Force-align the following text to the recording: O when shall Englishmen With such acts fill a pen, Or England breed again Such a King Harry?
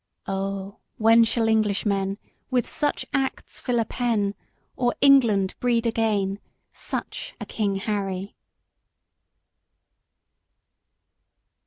O 0.25 0.79
when 0.97 1.23
shall 1.23 1.47
Englishmen 1.47 2.17
With 2.49 2.67
such 2.67 3.05
acts 3.13 3.59
fill 3.59 3.77
a 3.79 3.85
pen, 3.85 4.33
Or 4.75 4.95
England 4.99 5.53
breed 5.59 5.85
again 5.85 6.39
Such 6.73 7.35
a 7.39 7.45
King 7.45 7.75
Harry? 7.75 8.35